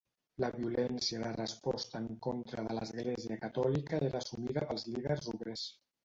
La 0.43 0.47
violència 0.53 1.17
de 1.23 1.33
resposta 1.33 1.99
en 2.03 2.07
contra 2.27 2.63
de 2.67 2.77
l'Església 2.77 3.37
Catòlica 3.43 3.99
era 4.07 4.23
assumida 4.25 4.65
pels 4.71 4.87
líders 4.95 5.29
obrers. 5.35 5.67